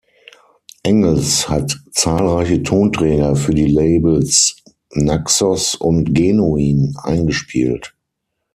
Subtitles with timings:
[0.81, 4.55] Engels hat zahlreiche Tonträger für die Labels
[4.93, 7.93] Naxos und Genuin eingespielt.